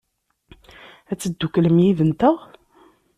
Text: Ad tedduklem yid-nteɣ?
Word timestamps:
Ad 1.11 1.17
tedduklem 1.19 1.77
yid-nteɣ? 1.83 2.35